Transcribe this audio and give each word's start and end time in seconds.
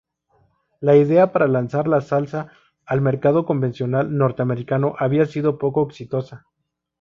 La 0.79 0.95
idea 0.95 1.31
para 1.31 1.47
lanzar 1.47 1.87
la 1.87 2.01
salsa 2.01 2.51
al 2.87 3.01
mercado 3.01 3.45
convencional 3.45 4.17
norteamericano 4.17 4.95
había 4.97 5.27
sido 5.27 5.59
poco 5.59 5.85
exitosa. 5.87 6.47